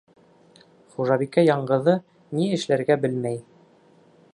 [0.95, 1.95] Хужабикә яңғыҙы,
[2.39, 3.41] ни эшләргә белмәй.